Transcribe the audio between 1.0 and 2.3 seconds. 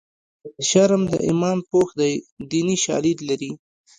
د ایمان پوښ دی